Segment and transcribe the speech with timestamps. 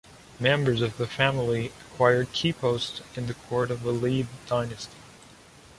[0.39, 4.97] Members of the family acquired key posts in the court of the Lý dynasty.